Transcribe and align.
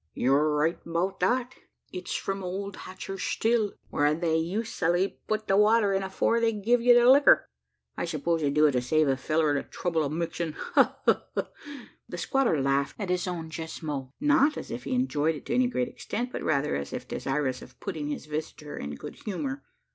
"Yur 0.15 0.55
right 0.55 0.79
'bout 0.83 1.19
that. 1.19 1.53
Its 1.93 2.15
from 2.15 2.43
old 2.43 2.75
Hatcher's 2.75 3.21
still 3.21 3.73
whar 3.91 4.15
they 4.15 4.39
us'ally 4.51 5.17
put 5.27 5.45
the 5.47 5.55
water 5.55 5.93
in 5.93 6.01
afore 6.01 6.39
they 6.39 6.51
give 6.51 6.81
ye 6.81 6.91
the 6.91 7.07
licker. 7.07 7.47
I 7.95 8.05
s'pose 8.05 8.41
they 8.41 8.49
do 8.49 8.65
it 8.65 8.71
to 8.71 8.81
save 8.81 9.07
a 9.07 9.15
fellur 9.15 9.53
the 9.53 9.61
trouble 9.61 10.01
o' 10.01 10.09
mixing 10.09 10.53
Ha! 10.53 10.97
ha! 11.05 11.25
ha!" 11.35 11.49
The 12.09 12.17
squatter 12.17 12.59
laughed 12.59 12.95
at 12.97 13.11
his 13.11 13.27
own 13.27 13.51
jest 13.51 13.83
mot 13.83 14.11
as 14.57 14.71
if 14.71 14.85
he 14.85 14.95
enjoyed 14.95 15.35
it 15.35 15.45
to 15.45 15.53
any 15.53 15.67
great 15.67 15.87
extent, 15.89 16.31
but 16.31 16.41
rather 16.41 16.75
as 16.75 16.93
if 16.93 17.07
desirous 17.07 17.61
of 17.61 17.79
putting 17.79 18.07
his 18.07 18.25
visitor 18.25 18.75
in 18.75 18.95
good 18.95 19.17
humour. 19.25 19.61